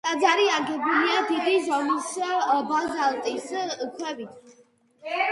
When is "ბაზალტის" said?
2.71-3.45